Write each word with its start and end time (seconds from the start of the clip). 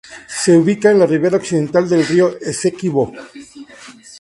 Se 0.43 0.57
ubica 0.57 0.89
en 0.89 0.97
la 0.97 1.05
ribera 1.05 1.37
occidental 1.37 1.87
del 1.87 2.03
río 2.07 2.35
Esequibo. 2.41 3.11